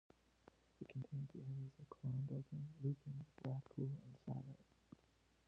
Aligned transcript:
It 0.79 0.89
contains 0.89 1.29
the 1.31 1.41
areas 1.41 1.73
of 1.79 1.95
Clondalkin, 1.95 2.69
Lucan, 2.81 3.23
Rathcoole 3.45 3.97
and 4.03 4.15
Saggart. 4.27 4.97